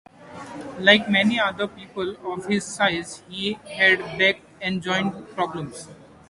Like 0.79 1.11
many 1.11 1.39
other 1.39 1.67
people 1.67 2.15
of 2.33 2.47
his 2.47 2.63
size 2.65 3.21
he 3.29 3.59
had 3.69 3.99
back 4.17 4.41
and 4.59 4.81
joint 4.81 5.35
problems. 5.35 5.89